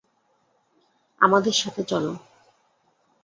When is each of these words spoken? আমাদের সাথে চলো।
আমাদের 1.21 1.53
সাথে 1.53 1.81
চলো। 1.83 2.11